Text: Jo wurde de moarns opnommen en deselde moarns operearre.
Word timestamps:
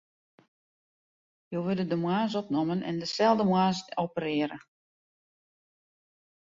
Jo 1.51 1.59
wurde 1.65 1.85
de 1.91 1.99
moarns 2.05 2.33
opnommen 2.41 2.81
en 2.89 2.97
deselde 2.99 3.43
moarns 3.51 3.81
operearre. 4.07 4.57